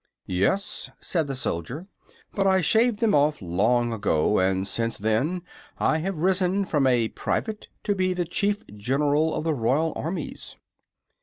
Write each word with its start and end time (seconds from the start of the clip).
"Yes," 0.25 0.89
said 0.99 1.27
the 1.27 1.35
soldier; 1.35 1.85
"but 2.33 2.47
I 2.47 2.59
shaved 2.61 3.01
them 3.01 3.13
off 3.13 3.39
long 3.39 3.93
ago, 3.93 4.39
and 4.39 4.65
since 4.67 4.97
then 4.97 5.43
I 5.77 5.99
have 5.99 6.17
risen 6.17 6.65
from 6.65 6.87
a 6.87 7.09
private 7.09 7.67
to 7.83 7.93
be 7.93 8.13
the 8.13 8.25
Chief 8.25 8.65
General 8.75 9.31
of 9.35 9.43
the 9.43 9.53
Royal 9.53 9.93
Armies." 9.95 10.55